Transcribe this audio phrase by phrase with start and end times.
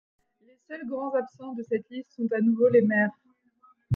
[0.47, 3.13] Les seuls grands absents de cette liste sont à nouveau les maires.